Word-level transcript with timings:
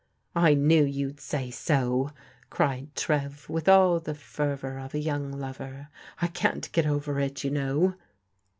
"I 0.49 0.55
knew 0.55 0.83
you'd 0.83 1.19
say 1.19 1.51
so," 1.51 2.09
cried 2.49 2.95
Trev, 2.95 3.47
with 3.47 3.69
all 3.69 3.99
the 3.99 4.15
fervour. 4.15 4.79
of 4.79 4.95
a 4.95 4.99
young 4.99 5.31
lover." 5.31 5.89
I 6.23 6.25
can't 6.25 6.71
get 6.71 6.87
over 6.87 7.19
it, 7.19 7.43
you 7.43 7.51
know." 7.51 7.93